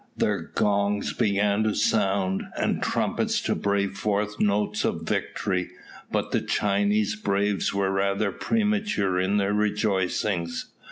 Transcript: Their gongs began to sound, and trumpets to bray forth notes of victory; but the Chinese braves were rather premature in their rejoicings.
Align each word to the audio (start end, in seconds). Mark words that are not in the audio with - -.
Their 0.17 0.41
gongs 0.55 1.13
began 1.13 1.61
to 1.61 1.75
sound, 1.75 2.41
and 2.57 2.81
trumpets 2.81 3.39
to 3.41 3.53
bray 3.53 3.85
forth 3.85 4.39
notes 4.39 4.83
of 4.83 5.03
victory; 5.03 5.69
but 6.11 6.31
the 6.31 6.41
Chinese 6.41 7.15
braves 7.15 7.71
were 7.71 7.91
rather 7.91 8.31
premature 8.31 9.19
in 9.19 9.37
their 9.37 9.53
rejoicings. 9.53 10.71